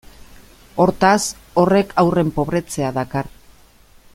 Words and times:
Hortaz, 0.85 1.19
horrek 1.63 1.93
haurren 2.03 2.33
pobretzea 2.39 2.91
dakar. 2.99 3.31